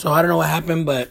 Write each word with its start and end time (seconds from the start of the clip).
So 0.00 0.10
I 0.10 0.22
don't 0.22 0.30
know 0.30 0.38
what 0.38 0.48
happened, 0.48 0.86
but 0.86 1.10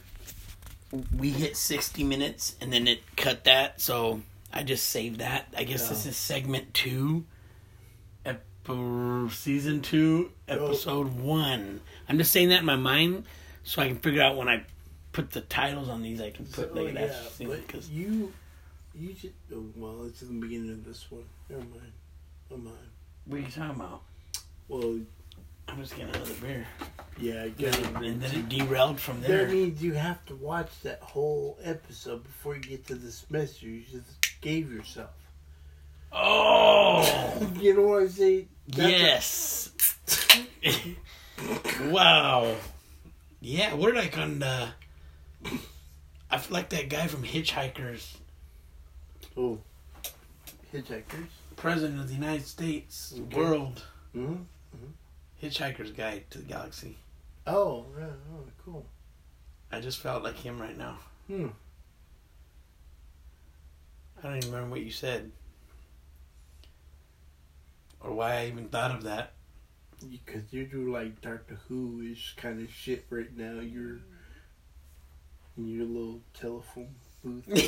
we 1.15 1.29
hit 1.29 1.55
60 1.55 2.03
minutes 2.03 2.55
and 2.59 2.73
then 2.73 2.87
it 2.87 3.03
cut 3.15 3.43
that. 3.43 3.79
So 3.79 4.23
I 4.51 4.63
just 4.63 4.87
saved 4.87 5.19
that. 5.19 5.53
I 5.55 5.63
guess 5.63 5.89
this 5.89 6.07
is 6.07 6.17
segment 6.17 6.73
two, 6.73 7.23
ep- 8.25 8.43
season 9.29 9.81
two, 9.83 10.31
episode 10.47 11.19
one. 11.19 11.81
I'm 12.07 12.17
just 12.17 12.31
saying 12.31 12.49
that 12.49 12.61
in 12.61 12.65
my 12.65 12.77
mind 12.77 13.25
so 13.63 13.83
I 13.83 13.87
can 13.89 13.97
figure 13.97 14.23
out 14.23 14.35
when 14.35 14.49
I 14.49 14.63
put 15.11 15.29
the 15.29 15.41
titles 15.41 15.87
on 15.87 16.01
these, 16.01 16.19
I 16.19 16.31
can 16.31 16.45
put 16.47 16.71
Oh, 16.73 16.81
like 16.81 16.95
yeah, 16.95 17.05
that. 17.05 17.31
but 17.47 17.67
Because 17.67 17.91
you, 17.91 18.33
you 18.95 19.13
just, 19.13 19.35
oh, 19.53 19.65
well, 19.75 20.05
it's 20.07 20.23
in 20.23 20.39
the 20.39 20.47
beginning 20.47 20.71
of 20.71 20.83
this 20.83 21.11
one. 21.11 21.25
Never 21.47 21.61
mind. 21.61 21.91
Never 22.49 22.63
mind. 22.63 22.75
what 23.25 23.37
are 23.37 23.39
you 23.41 23.51
talking 23.51 23.75
about? 23.81 24.01
Well, 24.67 24.99
I'm 25.71 25.77
just 25.81 25.95
getting 25.95 26.13
another 26.15 26.33
beer. 26.41 26.65
yeah, 27.19 27.33
I 27.41 27.45
And 27.45 27.55
then, 27.57 28.03
and 28.03 28.21
then 28.21 28.35
it 28.39 28.49
derailed 28.49 28.99
from 28.99 29.21
there. 29.21 29.45
That 29.45 29.53
means 29.53 29.81
you 29.83 29.93
have 29.93 30.23
to 30.27 30.35
watch 30.35 30.69
that 30.83 30.99
whole 31.01 31.57
episode 31.63 32.23
before 32.23 32.55
you 32.55 32.61
get 32.61 32.87
to 32.87 32.95
this 32.95 33.25
message 33.29 33.63
you 33.63 33.81
just 33.91 34.41
gave 34.41 34.71
yourself. 34.71 35.11
Oh! 36.11 37.47
You 37.59 37.75
know 37.75 37.81
what 37.83 38.03
I'm 38.03 38.09
saying? 38.09 38.49
That's 38.67 39.71
Yes. 40.63 40.91
wow. 41.89 42.55
Yeah, 43.41 43.75
we're 43.75 43.93
like 43.93 44.17
on 44.17 44.39
the. 44.39 44.69
I 46.31 46.37
feel 46.37 46.53
like 46.53 46.69
that 46.69 46.89
guy 46.89 47.07
from 47.07 47.23
Hitchhikers, 47.23 48.15
a- 49.35 49.39
oh, 49.39 49.59
Hitchhikers. 50.73 51.27
President 51.55 51.99
of 51.99 52.07
the 52.07 52.13
United 52.13 52.45
States, 52.45 53.13
Okay. 53.17 53.35
world, 53.37 53.83
hmm 54.13 54.35
Hitchhiker's 55.41 55.91
Guide 55.91 56.25
to 56.31 56.39
the 56.39 56.45
Galaxy. 56.45 56.97
Oh, 57.47 57.85
yeah, 57.97 58.05
oh, 58.33 58.43
cool. 58.63 58.85
I 59.71 59.79
just 59.79 59.99
felt 59.99 60.23
like 60.23 60.37
him 60.37 60.59
right 60.59 60.77
now. 60.77 60.97
Hmm. 61.27 61.47
I 64.17 64.27
don't 64.27 64.37
even 64.37 64.51
remember 64.51 64.71
what 64.71 64.81
you 64.81 64.91
said. 64.91 65.31
Or 68.01 68.13
why 68.13 68.39
I 68.39 68.47
even 68.47 68.67
thought 68.67 68.91
of 68.91 69.03
that. 69.03 69.33
Because 70.09 70.43
you 70.51 70.65
do 70.65 70.91
like 70.91 71.21
Doctor 71.21 71.59
Who 71.67 72.01
ish 72.01 72.35
kind 72.37 72.61
of 72.61 72.73
shit 72.73 73.05
right 73.09 73.35
now. 73.37 73.59
You're 73.59 73.99
in 75.57 75.67
your 75.67 75.85
little 75.85 76.21
telephone 76.33 76.95
booth. 77.23 77.43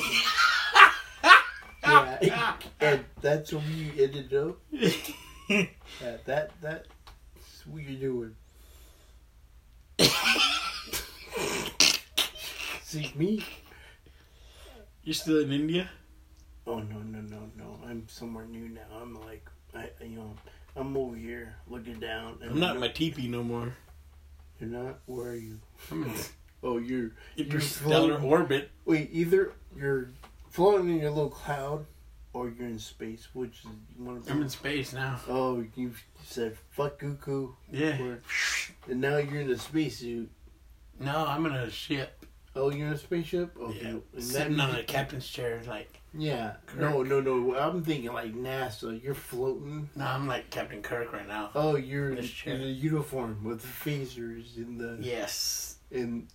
yeah, 1.82 2.54
and 2.80 3.04
that's 3.20 3.52
where 3.52 3.62
you 3.62 4.04
ended 4.04 4.32
up. 4.34 4.58
Yeah, 6.00 6.16
that 6.24 6.50
that 6.62 6.86
that's 7.62 7.72
what 7.72 7.82
you're 7.82 8.00
doing. 8.00 8.34
See 12.82 13.12
me? 13.14 13.44
You're 15.04 15.14
still 15.14 15.40
in 15.40 15.52
India? 15.52 15.88
Oh 16.66 16.78
no 16.78 16.98
no 16.98 17.20
no 17.20 17.50
no! 17.56 17.78
I'm 17.84 18.06
somewhere 18.08 18.44
new 18.46 18.68
now. 18.68 18.82
I'm 19.00 19.20
like 19.20 19.48
I 19.74 19.90
you 20.00 20.16
know 20.16 20.34
I'm 20.76 20.96
over 20.96 21.16
here 21.16 21.56
looking 21.68 21.98
down. 21.98 22.38
And 22.40 22.52
I'm 22.52 22.60
not 22.60 22.76
in 22.76 22.80
my 22.80 22.88
teepee 22.88 23.28
no 23.28 23.42
more. 23.42 23.72
You're 24.60 24.70
not. 24.70 25.00
Where 25.06 25.30
are 25.30 25.34
you? 25.36 25.58
I'm 25.90 26.04
in 26.04 26.12
Oh, 26.64 26.78
you're 26.78 27.10
interstellar 27.36 28.10
floating. 28.18 28.28
orbit. 28.28 28.70
Wait, 28.84 29.08
either 29.12 29.52
you're 29.76 30.10
floating 30.50 30.90
in 30.90 31.00
your 31.00 31.10
little 31.10 31.28
cloud, 31.30 31.86
or 32.34 32.48
you're 32.48 32.68
in 32.68 32.78
space. 32.78 33.28
Which 33.32 33.60
is 33.60 33.70
you 33.98 34.04
want 34.04 34.24
to 34.26 34.32
I'm 34.32 34.42
in 34.42 34.48
space 34.48 34.92
now. 34.92 35.20
Oh, 35.28 35.64
you 35.76 35.92
said 36.24 36.56
fuck 36.70 37.00
Goku, 37.00 37.54
Yeah. 37.70 37.98
and 38.88 39.00
now 39.00 39.16
you're 39.18 39.40
in 39.42 39.50
a 39.50 39.58
spacesuit. 39.58 40.30
No, 41.00 41.24
I'm 41.26 41.44
in 41.46 41.52
a 41.52 41.70
ship. 41.70 42.26
Oh, 42.54 42.70
you're 42.70 42.88
in 42.88 42.92
a 42.92 42.98
spaceship. 42.98 43.56
Okay, 43.58 43.78
Yeah. 43.82 43.96
And 44.14 44.22
Sitting 44.22 44.60
on 44.60 44.74
a 44.74 44.82
captain's 44.82 45.26
chair, 45.26 45.60
like 45.66 45.98
Yeah. 46.14 46.56
Kirk. 46.66 46.80
No, 46.80 47.02
no, 47.02 47.20
no. 47.20 47.56
I'm 47.56 47.82
thinking 47.82 48.12
like 48.12 48.34
NASA. 48.34 49.02
You're 49.02 49.14
floating. 49.14 49.88
no, 49.96 50.04
I'm 50.04 50.26
like 50.28 50.50
Captain 50.50 50.82
Kirk 50.82 51.12
right 51.14 51.26
now. 51.26 51.50
Oh, 51.54 51.76
you're 51.76 52.10
in, 52.12 52.18
in 52.44 52.60
a 52.60 52.66
uniform 52.66 53.42
with 53.42 53.62
the 53.62 53.68
phasers 53.90 54.56
and 54.58 54.78
the 54.78 54.98
Yes, 55.00 55.76
and 55.90 56.28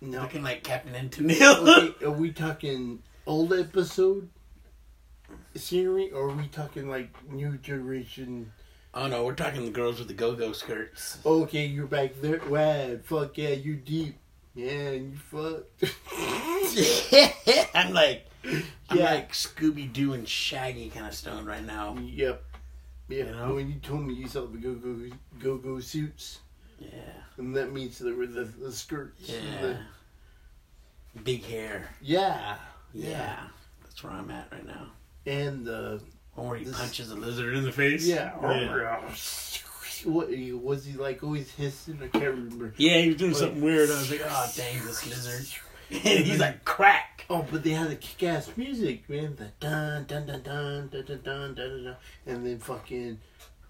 no. 0.00 0.22
looking 0.22 0.42
like 0.42 0.64
Captain 0.64 0.94
Antonio. 0.96 1.36
Okay, 1.64 2.04
are 2.06 2.10
we 2.10 2.32
talking 2.32 3.00
old 3.24 3.52
episode 3.52 4.28
scenery, 5.54 6.10
or 6.10 6.28
are 6.30 6.34
we 6.36 6.46
talking 6.48 6.88
like 6.88 7.10
new 7.30 7.56
generation? 7.58 8.52
oh 8.94 9.06
no, 9.06 9.24
we're 9.24 9.34
talking 9.34 9.64
the 9.64 9.70
girls 9.70 9.98
with 9.98 10.08
the 10.08 10.14
go-go 10.14 10.52
skirts. 10.52 11.18
Okay, 11.24 11.64
you're 11.66 11.86
back 11.86 12.12
there. 12.20 12.40
Wow, 12.48 12.96
fuck 13.04 13.38
yeah, 13.38 13.50
you 13.50 13.76
deep. 13.76 14.16
Yeah, 14.54 14.90
you 14.90 15.12
fucked. 15.16 15.82
I'm 17.74 17.92
like, 17.94 18.26
I'm 18.44 18.98
Yeah. 18.98 19.04
like 19.14 19.32
Scooby 19.32 19.90
Doo 19.90 20.12
and 20.12 20.28
Shaggy 20.28 20.90
kind 20.90 21.06
of 21.06 21.14
stoned 21.14 21.46
right 21.46 21.64
now. 21.64 21.96
yep. 22.00 22.44
Yeah, 23.08 23.24
You 23.24 23.30
know? 23.32 23.54
when 23.54 23.68
you 23.70 23.78
told 23.80 24.06
me 24.06 24.14
you 24.14 24.28
saw 24.28 24.46
the 24.46 24.58
go 24.58 24.74
go 24.74 24.96
go 25.38 25.56
go 25.56 25.80
suits, 25.80 26.40
Yeah, 26.78 26.88
and 27.38 27.54
that 27.56 27.72
means 27.72 27.98
the 27.98 28.10
the, 28.10 28.44
the 28.44 28.72
skirts. 28.72 29.28
and 29.30 29.44
yeah. 29.48 29.60
the- 29.62 31.20
Big 31.24 31.44
hair. 31.44 31.88
yeah, 32.00 32.56
Yeah. 32.94 33.48
that's 33.82 34.02
where 34.02 34.12
I'm 34.14 34.30
at 34.30 34.48
right 34.52 34.66
now. 34.66 34.86
And 35.26 35.64
the 35.64 36.00
One 36.34 36.48
where 36.48 36.58
he 36.58 36.64
This- 36.64 36.78
punches 36.78 37.10
a 37.10 37.14
lizard 37.14 37.54
in 37.54 37.64
the 37.64 37.72
face. 37.72 38.06
yeah. 38.06 38.32
yeah. 38.42 39.00
What 40.04 40.28
was 40.62 40.84
he 40.84 40.94
like? 40.94 41.22
Always 41.22 41.50
hissing? 41.52 41.98
I 42.02 42.08
can't 42.08 42.24
remember. 42.34 42.74
Yeah, 42.76 42.98
he 43.02 43.08
was 43.08 43.16
doing 43.18 43.32
Wait. 43.32 43.38
something 43.38 43.60
weird. 43.62 43.88
I 43.90 43.94
was 43.98 44.10
like, 44.10 44.22
oh 44.24 44.52
dang, 44.56 44.84
this 44.84 45.06
lizard. 45.08 45.46
And 45.90 46.24
he's 46.24 46.40
like, 46.40 46.64
crack. 46.64 47.26
Oh, 47.28 47.46
but 47.50 47.62
they 47.62 47.70
had 47.70 47.90
the 47.90 47.96
kick-ass 47.96 48.50
music, 48.56 49.08
man. 49.10 49.36
The 49.36 49.48
dun 49.60 50.04
dun 50.06 50.26
dun 50.26 50.42
dun 50.42 50.88
dun 50.88 51.04
dun 51.06 51.20
dun 51.22 51.22
dun 51.22 51.54
dun, 51.54 51.84
dun. 51.84 51.96
and 52.26 52.46
then 52.46 52.58
fucking 52.58 53.18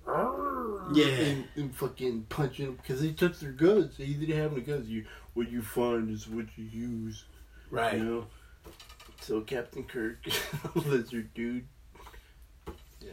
Yeah. 0.07 1.05
and, 1.07 1.45
and 1.57 1.75
fucking 1.75 2.27
punching 2.29 2.67
them 2.67 2.75
because 2.77 3.01
they 3.03 3.11
took 3.13 3.39
their 3.41 3.53
guns. 3.53 3.97
They 3.99 4.07
didn't 4.07 4.37
have 4.39 4.53
any 4.53 4.63
guns. 4.63 4.89
You 4.89 5.05
what 5.35 5.51
you 5.51 5.63
find 5.63 6.09
is 6.11 6.29
what 6.29 6.47
you 6.57 6.65
use, 6.65 7.25
Right. 7.71 7.99
you 7.99 8.05
know. 8.05 8.27
So 9.23 9.41
Captain 9.41 9.85
Kirk, 9.85 10.19
lizard 10.75 11.33
dude. 11.33 11.65
Yeah, 13.01 13.13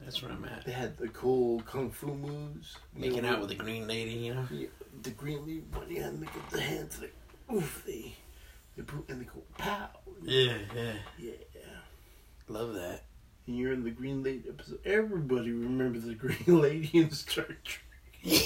That's 0.00 0.22
where 0.22 0.30
I'm 0.30 0.44
at. 0.44 0.64
they 0.64 0.70
had 0.70 0.96
the 0.96 1.08
cool 1.08 1.60
kung 1.62 1.90
fu 1.90 2.06
moves. 2.06 2.76
You 2.94 3.00
Making 3.02 3.22
know, 3.24 3.32
out 3.32 3.40
with 3.40 3.48
the 3.48 3.56
green 3.56 3.88
lady, 3.88 4.12
you 4.12 4.34
know? 4.34 4.46
yeah, 4.50 4.68
the 5.02 5.10
green 5.10 5.44
leaf 5.44 5.64
one. 5.72 5.86
Yeah, 5.90 6.04
and 6.04 6.22
they 6.22 6.26
get 6.26 6.50
the 6.50 6.60
hands 6.60 7.00
like 7.00 7.12
oof. 7.52 7.82
They 7.84 8.14
they 8.76 8.84
put 8.84 9.08
and 9.08 9.20
they 9.20 9.24
go 9.24 9.42
pow. 9.58 9.88
Yeah, 10.22 10.58
yeah. 10.74 10.92
Yeah. 11.18 11.32
Love 12.48 12.74
that. 12.74 13.02
And 13.48 13.56
you're 13.58 13.72
in 13.72 13.82
the 13.82 13.90
Green 13.90 14.22
Lady 14.22 14.44
episode. 14.48 14.78
Everybody 14.84 15.50
remembers 15.50 16.04
the 16.04 16.14
Green 16.14 16.38
Lady 16.60 16.90
in 16.96 17.10
Star 17.10 17.44
Trek. 17.64 17.82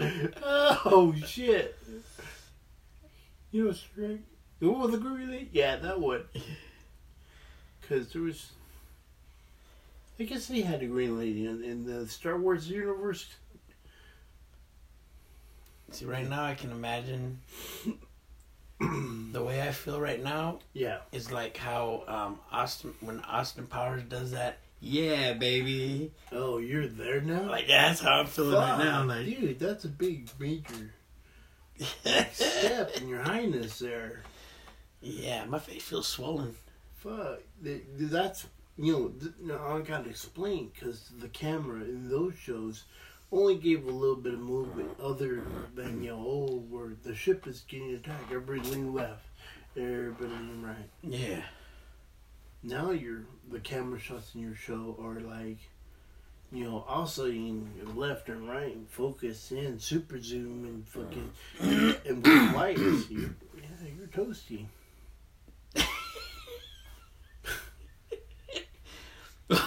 oh 0.00 1.14
shit! 1.26 1.76
You 3.54 3.66
know 3.66 3.72
Star 3.72 4.06
Trek? 4.08 4.18
The 4.58 4.68
one 4.68 4.80
with 4.80 4.90
the 4.90 4.98
Green 4.98 5.30
Lady? 5.30 5.48
Yeah, 5.52 5.76
that 5.76 6.00
one. 6.00 6.24
Because 7.80 8.12
there 8.14 8.22
was. 8.22 8.50
I 10.18 10.22
guess 10.24 10.46
they 10.46 10.62
had 10.62 10.82
a 10.82 10.86
Green 10.86 11.18
Lady 11.18 11.46
in, 11.46 11.62
in 11.62 11.84
the 11.84 12.08
Star 12.08 12.36
Wars 12.38 12.66
universe. 12.68 13.26
See, 15.92 16.06
right 16.06 16.26
now 16.28 16.42
I 16.44 16.54
can 16.54 16.70
imagine 16.70 17.40
the 18.80 19.42
way 19.42 19.60
I 19.62 19.70
feel 19.70 20.00
right 20.00 20.22
now 20.22 20.60
Yeah. 20.72 20.98
is 21.12 21.30
like 21.30 21.58
how 21.58 22.04
um, 22.08 22.40
Austin, 22.50 22.94
when 23.00 23.20
Austin 23.20 23.66
Powers 23.66 24.02
does 24.08 24.30
that, 24.32 24.58
yeah, 24.80 25.34
baby. 25.34 26.10
Oh, 26.32 26.56
you're 26.56 26.88
there 26.88 27.20
now? 27.20 27.42
Like, 27.50 27.68
that's 27.68 28.00
how 28.00 28.20
I'm 28.20 28.26
feeling 28.26 28.54
right 28.54 28.78
now. 28.78 29.00
Fuck, 29.00 29.08
Like, 29.08 29.26
dude, 29.26 29.58
that's 29.58 29.84
a 29.84 29.88
big 29.88 30.30
major 30.40 30.90
step 31.80 32.96
in 33.00 33.08
your 33.08 33.22
highness 33.22 33.78
there. 33.78 34.22
yeah, 35.00 35.44
my 35.46 35.58
face 35.58 35.82
feels 35.82 36.06
swollen. 36.08 36.54
Fuck, 36.96 37.40
th- 37.62 37.82
th- 37.98 38.10
that's 38.10 38.46
you 38.76 38.92
know. 38.92 39.08
Th- 39.08 39.60
I 39.60 39.80
gotta 39.80 40.08
explain 40.10 40.70
because 40.74 41.10
the 41.20 41.28
camera 41.28 41.82
in 41.82 42.08
those 42.08 42.34
shows 42.36 42.84
only 43.32 43.56
gave 43.56 43.86
a 43.86 43.90
little 43.90 44.16
bit 44.16 44.34
of 44.34 44.40
movement, 44.40 44.90
other 45.02 45.42
than 45.74 46.02
you 46.02 46.10
know, 46.10 46.24
oh, 46.26 46.64
where 46.70 46.92
the 47.02 47.14
ship 47.14 47.46
is 47.46 47.60
getting 47.68 47.94
attacked. 47.94 48.32
Everybody 48.32 48.68
lean 48.70 48.94
left, 48.94 49.26
everybody 49.76 50.30
lean 50.30 50.62
right. 50.62 50.90
Yeah. 51.02 51.42
Now 52.62 52.92
your 52.92 53.24
the 53.50 53.60
camera 53.60 53.98
shots 53.98 54.34
in 54.34 54.40
your 54.40 54.54
show 54.54 54.96
are 55.02 55.20
like, 55.20 55.58
you 56.52 56.64
know, 56.64 56.84
also 56.88 57.26
in 57.26 57.68
left 57.94 58.28
and 58.28 58.48
right, 58.48 58.74
and 58.74 58.88
focus 58.88 59.50
in, 59.52 59.78
super 59.78 60.20
zoom, 60.20 60.64
and 60.64 60.88
fucking 60.88 61.30
uh. 61.60 61.94
and 62.08 62.24
with 62.26 62.54
lights. 62.54 63.10
You, 63.10 63.34
yeah, 63.56 63.88
you're 63.98 64.06
toasty. 64.08 64.66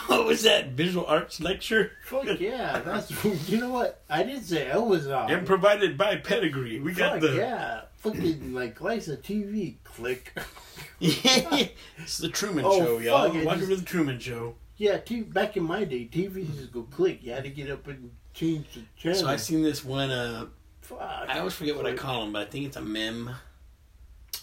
what 0.07 0.25
was 0.25 0.43
that 0.43 0.69
visual 0.69 1.05
arts 1.05 1.39
lecture? 1.39 1.91
Fuck 2.05 2.39
yeah, 2.39 2.79
that's 2.79 3.11
you 3.49 3.59
know 3.59 3.69
what 3.69 4.01
I 4.09 4.23
didn't 4.23 4.43
say 4.43 4.71
I 4.71 4.77
was 4.77 5.07
on. 5.07 5.31
And 5.31 5.45
provided 5.45 5.97
by 5.97 6.15
Pedigree. 6.15 6.79
We 6.79 6.93
got 6.93 7.13
Fuck 7.13 7.21
the 7.21 7.35
yeah, 7.35 7.81
fucking 7.97 8.53
like 8.53 8.79
Lysa 8.79 9.17
TV. 9.17 9.75
Click. 9.83 10.33
it's 10.99 12.17
the 12.17 12.29
Truman 12.29 12.65
Oh, 12.65 12.77
Show, 12.77 12.97
y'all. 12.99 13.31
Welcome 13.31 13.43
just- 13.43 13.69
to 13.69 13.75
the 13.75 13.85
Truman 13.85 14.19
Show. 14.19 14.55
Yeah, 14.77 14.97
t- 14.97 15.21
back 15.21 15.57
in 15.57 15.63
my 15.63 15.83
day, 15.85 16.07
TVs 16.11 16.55
just 16.55 16.71
go 16.71 16.83
click. 16.83 17.23
You 17.23 17.31
had 17.33 17.43
to 17.43 17.49
get 17.49 17.69
up 17.71 17.87
and 17.87 18.11
change 18.33 18.67
the 18.75 18.81
channel. 18.95 19.19
So 19.19 19.27
I've 19.27 19.41
seen 19.41 19.63
this 19.63 19.83
one. 19.83 20.11
Uh, 20.11 20.45
Fuck. 20.81 20.99
I 21.01 21.39
always 21.39 21.53
forget 21.53 21.75
what 21.75 21.85
I 21.85 21.93
call 21.93 22.21
them, 22.21 22.33
but 22.33 22.47
I 22.47 22.49
think 22.51 22.67
it's 22.67 22.77
a 22.77 22.81
mem. 22.81 23.31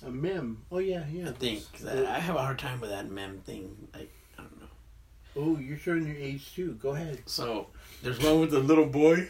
a 0.05 0.11
mem. 0.11 0.63
Oh 0.73 0.79
yeah, 0.79 1.05
yeah. 1.11 1.29
I 1.29 1.33
think 1.33 1.63
I, 1.87 2.05
I 2.17 2.19
have 2.19 2.35
a 2.37 2.41
hard 2.43 2.59
time 2.59 2.81
with 2.81 2.91
that 2.91 3.09
mem 3.11 3.39
thing. 3.47 3.89
Like 3.95 4.11
I 4.39 4.43
don't 4.43 4.61
know. 4.61 4.67
Oh, 5.37 5.59
you're 5.59 5.79
showing 5.79 6.07
your 6.07 6.17
age 6.17 6.55
too. 6.55 6.73
Go 6.83 6.91
ahead. 6.91 7.23
So 7.27 7.69
there's 8.03 8.21
one 8.21 8.41
with 8.41 8.51
the 8.51 8.59
little 8.61 8.87
boy, 8.87 9.29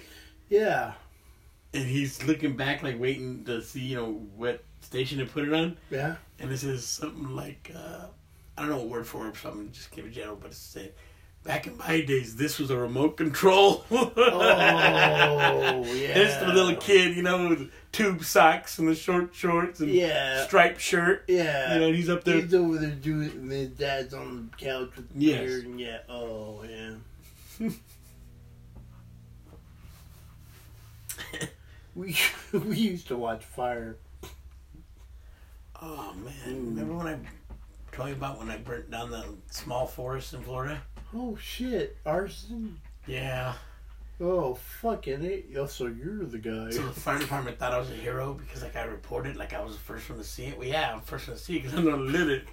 Yeah, 0.48 0.94
and 1.74 1.84
he's 1.84 2.22
looking 2.24 2.56
back, 2.56 2.82
like 2.82 2.98
waiting 2.98 3.44
to 3.44 3.62
see, 3.62 3.80
you 3.80 3.96
know, 3.96 4.12
what 4.36 4.64
station 4.80 5.18
to 5.18 5.26
put 5.26 5.46
it 5.46 5.52
on. 5.54 5.76
yeah. 5.90 6.16
And 6.40 6.50
this 6.50 6.64
is 6.64 6.84
something 6.84 7.28
like 7.36 7.70
uh, 7.76 8.06
I 8.56 8.62
don't 8.62 8.70
know 8.70 8.76
what 8.78 8.88
word 8.88 9.06
for 9.06 9.28
it, 9.28 9.36
so 9.36 9.50
I'm 9.50 9.56
gonna 9.56 9.68
just 9.70 9.90
give 9.90 10.04
it 10.06 10.10
general, 10.12 10.36
but 10.36 10.48
it's 10.52 10.58
saying. 10.58 10.90
Back 11.42 11.66
in 11.66 11.76
my 11.76 12.00
days, 12.00 12.36
this 12.36 12.58
was 12.58 12.70
a 12.70 12.76
remote 12.78 13.16
control. 13.18 13.84
Oh 13.90 15.84
yeah. 15.84 16.18
It's 16.18 16.36
the 16.38 16.46
little 16.52 16.74
kid, 16.76 17.14
you 17.16 17.22
know, 17.22 17.48
with 17.50 17.70
tube 17.92 18.24
socks 18.24 18.78
and 18.78 18.88
the 18.88 18.94
short 18.94 19.34
shorts 19.34 19.80
and 19.80 19.90
Yeah. 19.90 20.46
striped 20.46 20.80
shirt. 20.80 21.24
Yeah. 21.28 21.74
You 21.74 21.80
know, 21.80 21.86
and 21.88 21.96
he's 21.96 22.08
up 22.08 22.24
there. 22.24 22.40
He's 22.40 22.54
over 22.54 22.78
there 22.78 22.90
doing, 22.92 23.30
and 23.30 23.52
his 23.52 23.68
dad's 23.70 24.14
on 24.14 24.50
the 24.50 24.64
couch 24.64 24.90
with 24.96 25.12
the 25.12 25.18
Yes. 25.20 25.40
beard, 25.40 25.64
and 25.66 25.78
yeah. 25.80 25.98
Oh 26.08 26.64
yeah. 26.66 27.68
we 31.94 32.16
we 32.52 32.76
used 32.76 33.08
to 33.08 33.16
watch 33.16 33.44
Fire. 33.44 33.96
Oh 35.82 36.14
man, 36.14 36.32
Mm. 36.46 36.68
remember 36.70 36.94
when 36.94 37.06
I 37.06 37.18
told 37.94 38.08
you 38.08 38.14
about 38.16 38.38
when 38.38 38.50
I 38.50 38.56
burnt 38.56 38.90
down 38.90 39.10
the 39.10 39.24
small 39.50 39.86
forest 39.86 40.34
in 40.34 40.42
Florida? 40.42 40.82
Oh 41.14 41.36
shit, 41.40 41.96
arson. 42.04 42.80
Yeah. 43.06 43.54
Oh 44.20 44.54
fucking 44.54 45.24
it. 45.24 45.46
Oh, 45.56 45.66
so 45.66 45.86
you're 45.86 46.24
the 46.24 46.38
guy. 46.38 46.70
So 46.70 46.82
the 46.82 47.00
fire 47.00 47.18
department 47.18 47.58
thought 47.58 47.72
I 47.72 47.78
was 47.78 47.90
a 47.90 47.94
hero 47.94 48.34
because 48.34 48.62
like 48.62 48.74
I 48.74 48.84
reported, 48.84 49.36
like 49.36 49.52
I 49.52 49.62
was 49.62 49.74
the 49.74 49.80
first 49.80 50.08
one 50.08 50.18
to 50.18 50.24
see 50.24 50.46
it. 50.46 50.58
Well, 50.58 50.66
yeah, 50.66 50.92
I'm 50.92 51.00
first 51.02 51.28
one 51.28 51.36
to 51.36 51.42
see 51.42 51.56
it 51.56 51.62
because 51.62 51.78
I'm 51.78 51.84
gonna 51.84 51.96
lit 51.96 52.28
it. 52.28 52.48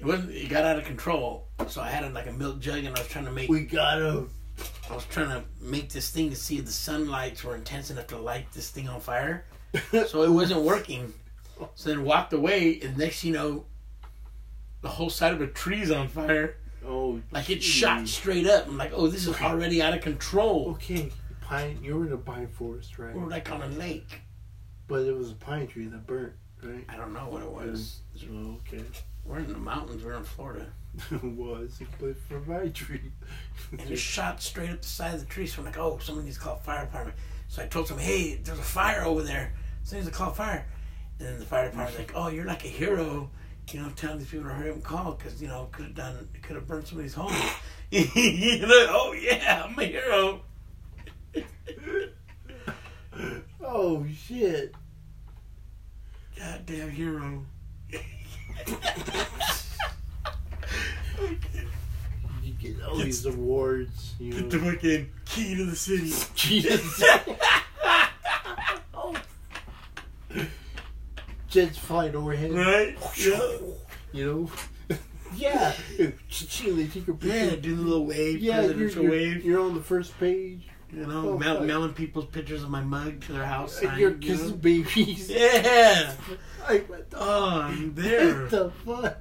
It 0.00 0.04
wasn't. 0.06 0.32
It 0.32 0.48
got 0.48 0.64
out 0.64 0.78
of 0.78 0.84
control. 0.84 1.46
So 1.68 1.80
I 1.80 1.88
had 1.88 2.12
like 2.12 2.26
a 2.26 2.32
milk 2.32 2.60
jug 2.60 2.78
and 2.78 2.88
I 2.88 3.00
was 3.00 3.08
trying 3.08 3.26
to 3.26 3.32
make. 3.32 3.48
We 3.48 3.64
gotta. 3.64 4.26
I 4.90 4.94
was 4.94 5.04
trying 5.06 5.30
to 5.30 5.44
make 5.60 5.90
this 5.90 6.10
thing 6.10 6.30
to 6.30 6.36
see 6.36 6.58
if 6.58 6.66
the 6.66 6.72
sunlights 6.72 7.44
were 7.44 7.54
intense 7.54 7.90
enough 7.90 8.08
to 8.08 8.18
light 8.18 8.50
this 8.52 8.70
thing 8.70 8.88
on 8.88 9.00
fire. 9.00 9.44
so 10.06 10.22
it 10.22 10.30
wasn't 10.30 10.62
working. 10.62 11.12
So 11.76 11.90
then 11.90 12.04
walked 12.04 12.32
away, 12.32 12.80
and 12.82 12.96
next 12.98 13.22
you 13.24 13.32
know, 13.32 13.64
the 14.84 14.90
whole 14.90 15.08
side 15.08 15.32
of 15.32 15.40
a 15.40 15.46
tree's 15.46 15.90
on 15.90 16.08
fire. 16.08 16.56
Oh, 16.86 17.18
Like 17.32 17.48
it 17.48 17.56
geez. 17.56 17.64
shot 17.64 18.06
straight 18.06 18.46
up. 18.46 18.66
I'm 18.68 18.76
like, 18.76 18.92
oh, 18.94 19.06
this 19.06 19.26
is 19.26 19.40
already 19.40 19.80
out 19.80 19.94
of 19.94 20.02
control. 20.02 20.72
Okay, 20.72 21.10
pine. 21.40 21.78
You 21.82 21.96
were 21.96 22.06
in 22.06 22.12
a 22.12 22.18
pine 22.18 22.48
forest, 22.48 22.98
right? 22.98 23.14
We're 23.14 23.26
like 23.26 23.50
on 23.50 23.62
a 23.62 23.68
lake. 23.68 24.20
But 24.86 25.00
it 25.06 25.16
was 25.16 25.30
a 25.30 25.34
pine 25.36 25.66
tree 25.66 25.86
that 25.86 26.06
burnt, 26.06 26.34
right? 26.62 26.84
I 26.90 26.96
don't 26.96 27.14
know 27.14 27.26
what 27.30 27.40
it 27.42 27.50
was. 27.50 28.00
Oh, 28.30 28.58
okay. 28.60 28.84
We're 29.24 29.38
in 29.38 29.50
the 29.50 29.58
mountains. 29.58 30.04
We're 30.04 30.12
in 30.18 30.24
Florida. 30.24 30.66
it 31.10 31.24
was, 31.24 31.80
but 31.98 32.14
for 32.28 32.40
my 32.40 32.68
tree. 32.68 33.10
And 33.72 33.90
it 33.90 33.96
shot 33.96 34.42
straight 34.42 34.68
up 34.68 34.82
the 34.82 34.86
side 34.86 35.14
of 35.14 35.20
the 35.20 35.26
tree. 35.26 35.46
So 35.46 35.60
I'm 35.60 35.64
like, 35.64 35.78
oh, 35.78 35.98
someone 36.02 36.26
needs 36.26 36.36
to 36.36 36.42
call 36.42 36.56
fire 36.56 36.84
department. 36.84 37.16
So 37.48 37.62
I 37.62 37.66
told 37.66 37.88
someone, 37.88 38.04
hey, 38.04 38.34
there's 38.44 38.58
a 38.58 38.62
fire 38.62 39.02
over 39.04 39.22
there. 39.22 39.54
Someone 39.84 40.04
needs 40.04 40.14
to 40.14 40.22
call 40.22 40.32
fire. 40.34 40.66
And 41.18 41.28
then 41.28 41.38
the 41.38 41.46
fire 41.46 41.70
department's 41.70 41.98
like, 41.98 42.12
oh, 42.14 42.28
you're 42.28 42.44
like 42.44 42.64
a 42.66 42.68
hero. 42.68 43.30
You 43.72 43.80
know, 43.80 43.88
telling 43.96 44.18
these 44.18 44.28
people 44.28 44.46
to 44.48 44.54
hurry 44.54 44.70
up 44.70 44.76
and 44.76 44.84
call 44.84 45.12
because, 45.12 45.42
you 45.42 45.48
know, 45.48 45.68
could 45.72 45.86
have 45.86 45.94
done, 45.94 46.28
could 46.42 46.56
have 46.56 46.66
burned 46.66 46.86
somebody's 46.86 47.14
home. 47.14 47.32
you 47.90 48.60
know, 48.60 48.86
oh, 48.90 49.12
yeah, 49.18 49.64
I'm 49.66 49.78
a 49.78 49.84
hero. 49.84 50.42
oh 53.64 54.06
shit! 54.12 54.74
Goddamn 56.38 56.90
hero. 56.90 57.44
You 62.42 62.52
get 62.60 62.82
all 62.82 62.96
these 62.96 63.24
awards. 63.26 64.14
You 64.18 64.32
Get 64.32 64.50
the 64.50 64.58
fucking 64.58 65.10
key 65.24 65.56
to 65.56 65.64
the 65.66 65.76
city. 65.76 66.12
Jesus. 66.34 67.02
Jets 71.54 71.78
flying 71.78 72.16
overhead. 72.16 72.52
Right? 72.52 72.96
Yeah. 73.16 73.58
You 74.12 74.50
know. 74.90 74.96
yeah. 75.36 75.72
They 75.98 76.86
take 76.88 77.06
a 77.08 77.14
picture. 77.14 77.28
Yeah, 77.28 77.54
do 77.56 77.76
the 77.76 77.82
little 77.82 78.06
wave, 78.06 78.40
Yeah, 78.40 78.56
you're, 78.62 78.74
presidential 78.74 79.02
you're, 79.04 79.10
wave. 79.12 79.44
you're 79.44 79.60
on 79.60 79.74
the 79.74 79.82
first 79.82 80.18
page. 80.18 80.68
You 80.92 81.06
know, 81.06 81.30
Oh, 81.30 81.38
mail, 81.38 81.60
mailing 81.60 81.92
people's 81.92 82.26
pictures 82.26 82.62
of 82.64 82.70
my 82.70 82.82
mug 82.82 83.20
to 83.22 83.32
their 83.32 83.44
house. 83.46 83.80
Sign, 83.80 83.98
you're 83.98 84.10
you 84.12 84.18
kissing 84.18 84.48
know? 84.50 84.54
babies. 84.56 85.30
Yeah. 85.30 86.12
Like, 86.68 86.88
what 86.88 87.08
the, 87.10 87.16
Oh, 87.20 87.60
I'm 87.62 87.94
there. 88.02 88.34
what 88.42 88.50
the 88.50 88.70
fuck? 88.84 89.18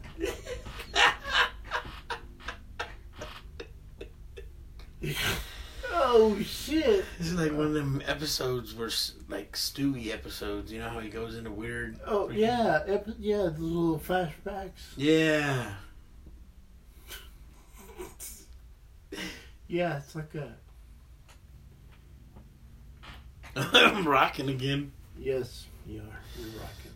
Oh 6.06 6.38
shit! 6.42 7.06
This 7.18 7.28
is 7.28 7.34
like 7.36 7.52
one 7.52 7.68
of 7.68 7.74
them 7.74 8.02
episodes 8.06 8.74
where, 8.76 8.90
like, 9.30 9.54
Stewie 9.54 10.12
episodes. 10.14 10.72
You 10.72 10.80
know 10.80 10.90
how 10.90 11.00
he 11.00 11.10
goes 11.10 11.36
into 11.38 11.52
weird. 11.52 12.00
Oh 12.06 12.28
freaking- 12.28 12.38
yeah, 12.38 12.80
epi- 12.88 13.16
yeah, 13.20 13.44
the 13.54 13.60
little 13.62 14.00
flashbacks. 14.00 14.72
Yeah. 14.98 15.74
Yeah, 19.68 19.98
it's 19.98 20.14
like 20.16 20.36
a 20.36 20.54
I'm 23.56 24.08
rocking 24.08 24.50
again. 24.50 24.92
yes, 25.18 25.66
you 25.88 26.00
are. 26.02 26.20
You're 26.40 26.50
rocking, 26.62 26.92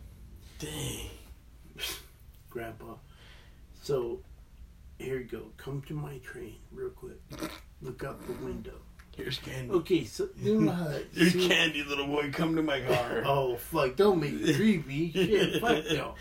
Dang. 0.58 1.10
Grandpa. 2.50 2.94
So 3.82 4.20
here 4.98 5.18
you 5.18 5.24
go. 5.24 5.42
Come 5.56 5.82
to 5.88 5.94
my 5.94 6.18
train 6.18 6.56
real 6.72 6.90
quick. 6.90 7.18
Look 7.82 8.04
out 8.04 8.24
the 8.26 8.32
window. 8.44 8.78
Here's 9.18 9.38
candy. 9.38 9.72
Okay, 9.74 10.04
so 10.04 10.28
you 10.40 10.60
know 10.60 10.70
how 10.70 10.84
that. 10.84 11.06
Here's 11.12 11.32
candy, 11.32 11.82
little 11.82 12.06
boy. 12.06 12.30
Come 12.30 12.54
to 12.54 12.62
my 12.62 12.80
car. 12.80 13.22
Oh 13.26 13.56
fuck! 13.56 13.96
Don't 13.96 14.20
make 14.20 14.32
it 14.32 14.54
creepy. 14.54 15.10
Shit, 15.12 15.60
fuck 15.60 15.84
no. 15.90 16.14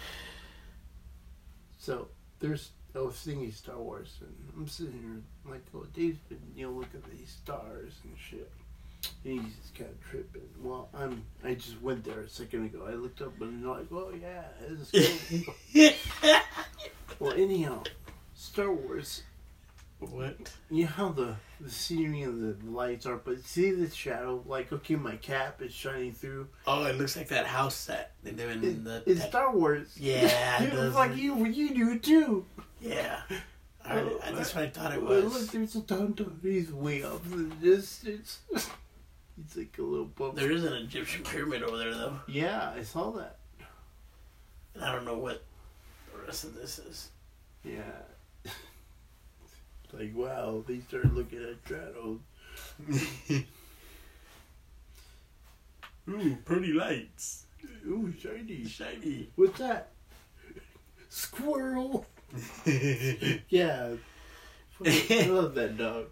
So 1.77 2.07
there's 2.39 2.71
oh 2.95 3.09
thinking 3.09 3.51
Star 3.51 3.77
Wars, 3.77 4.17
and 4.21 4.35
I'm 4.57 4.67
sitting 4.67 4.93
here 4.93 5.53
like, 5.53 5.63
oh, 5.75 5.85
Dave's 5.93 6.17
been 6.27 6.39
you 6.55 6.65
know 6.65 6.73
looking 6.73 7.03
at 7.05 7.11
these 7.11 7.29
stars 7.29 7.93
and 8.03 8.13
shit, 8.17 8.51
and 9.23 9.41
he's 9.41 9.55
just 9.57 9.75
kind 9.75 9.91
of 9.91 10.09
tripping. 10.09 10.49
Well, 10.59 10.89
I'm 10.95 11.23
I 11.45 11.53
just 11.53 11.79
went 11.83 12.03
there 12.03 12.21
a 12.21 12.29
second 12.29 12.65
ago. 12.65 12.87
I 12.89 12.95
looked 12.95 13.21
up 13.21 13.39
and 13.39 13.63
I'm 13.63 13.69
like, 13.69 13.91
oh 13.91 14.11
yeah, 14.19 14.41
this 14.67 14.91
is 14.91 15.43
cool. 15.45 15.91
well, 17.19 17.33
anyhow, 17.33 17.83
Star 18.33 18.73
Wars. 18.73 19.21
What? 19.99 20.37
You 20.69 20.83
know 20.85 20.89
how 20.91 21.09
the 21.09 21.35
the 21.59 21.69
scenery 21.71 22.21
and 22.21 22.41
the 22.61 22.69
lights 22.71 23.05
are, 23.07 23.17
but 23.17 23.43
see 23.43 23.71
the 23.71 23.89
shadow. 23.89 24.43
Like, 24.45 24.71
okay, 24.71 24.95
my 24.95 25.15
cap 25.15 25.61
is 25.61 25.73
shining 25.73 26.13
through. 26.13 26.47
Oh, 26.67 26.85
it 26.85 26.97
looks 26.97 27.15
like 27.17 27.29
that 27.29 27.47
house 27.47 27.75
set 27.75 28.11
they 28.23 28.31
live 28.31 28.51
in. 28.51 28.63
It- 28.63 28.83
the, 28.83 29.03
it's 29.07 29.21
that- 29.21 29.29
Star 29.29 29.55
Wars. 29.55 29.95
Yeah, 29.99 30.61
it 30.63 30.73
it's 30.73 30.95
like 30.95 31.15
you. 31.17 31.45
You 31.45 31.73
do 31.73 31.91
it 31.93 32.03
too. 32.03 32.45
yeah. 32.81 33.21
I, 33.85 33.99
oh, 34.01 34.19
I, 34.21 34.31
that's 34.31 34.53
what 34.53 34.65
I 34.65 34.69
thought 34.69 34.93
it 34.93 35.01
Well, 35.01 35.21
was. 35.23 35.33
look, 35.33 35.51
there's 35.51 35.75
a 35.75 35.81
tonto. 35.81 36.29
He's 36.43 36.71
way 36.73 37.03
up 37.03 37.25
in 37.31 37.47
the 37.49 37.55
distance. 37.55 38.39
He's 38.51 39.55
like 39.55 39.77
a 39.77 39.81
little 39.81 40.05
bump. 40.07 40.35
There 40.35 40.51
is 40.51 40.65
an 40.65 40.73
Egyptian 40.73 41.23
pyramid 41.23 41.63
over 41.63 41.77
there, 41.77 41.93
though. 41.93 42.19
Yeah, 42.27 42.73
I 42.75 42.83
saw 42.83 43.11
that. 43.11 43.37
And 44.75 44.83
I 44.83 44.91
don't 44.91 45.05
know 45.05 45.17
what 45.17 45.41
the 46.13 46.25
rest 46.25 46.43
of 46.43 46.55
this 46.55 46.79
is. 46.79 47.11
Yeah. 47.63 47.81
like 49.93 50.15
wow, 50.15 50.63
they 50.67 50.79
started 50.81 51.13
looking 51.13 51.39
at 51.39 51.57
shadows. 51.67 52.19
Ooh, 56.09 56.37
pretty 56.45 56.73
lights. 56.73 57.45
Ooh, 57.85 58.13
shiny. 58.19 58.65
Shiny. 58.65 59.29
What's 59.35 59.59
that? 59.59 59.91
Squirrel. 61.09 62.05
Yeah. 63.49 63.93
I 64.85 65.25
love 65.29 65.55
that 65.55 65.77
dog. 65.77 66.07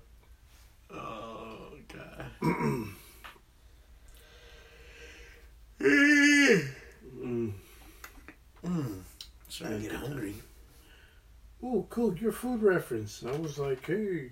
oh, 0.92 1.74
God. 1.92 2.26
Mm. 7.26 7.54
mm. 8.66 9.00
Starting 9.50 9.82
to 9.84 9.90
get 9.90 9.98
hungry. 9.98 10.25
Ooh, 11.66 11.86
cool. 11.90 12.16
your 12.18 12.32
food 12.32 12.62
reference. 12.62 13.24
And 13.24 13.32
I 13.32 13.38
was 13.38 13.58
like, 13.58 13.84
hey, 13.88 14.30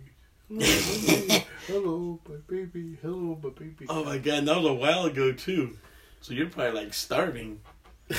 hello, 0.48 1.40
hello, 1.68 2.20
my 2.30 2.36
baby, 2.48 2.98
hello, 3.02 3.40
my 3.42 3.50
baby. 3.50 3.88
Oh 3.90 4.04
my 4.04 4.20
god, 4.20 4.46
that 4.46 4.56
was 4.56 4.66
a 4.68 4.74
while 4.74 5.06
ago 5.06 5.32
too. 5.32 5.76
So 6.22 6.36
you're 6.36 6.50
probably 6.50 6.84
like 6.84 6.94
starving. 6.94 7.60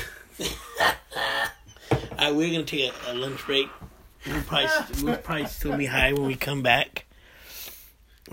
Alright, 2.12 2.34
we're 2.34 2.50
gonna 2.50 2.64
take 2.64 2.92
a, 2.92 3.12
a 3.12 3.14
lunch 3.14 3.46
break. 3.46 3.68
We'll 4.26 4.42
probably 4.42 4.68
we'll 5.04 5.16
probably 5.18 5.46
still 5.46 5.76
be 5.76 5.86
high 5.86 6.12
when 6.12 6.26
we 6.26 6.34
come 6.34 6.62
back, 6.62 7.06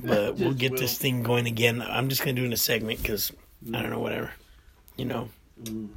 but 0.01 0.37
we'll 0.37 0.53
get 0.53 0.71
will. 0.71 0.79
this 0.79 0.97
thing 0.97 1.21
going 1.21 1.45
again. 1.45 1.83
I'm 1.83 2.09
just 2.09 2.21
gonna 2.21 2.33
do 2.33 2.41
it 2.41 2.47
in 2.47 2.53
a 2.53 2.57
segment 2.57 3.03
because 3.03 3.31
I 3.71 3.83
don't 3.83 3.91
know, 3.91 3.99
whatever, 3.99 4.31
you 4.97 5.05
know. 5.05 5.29
Mm. 5.63 5.89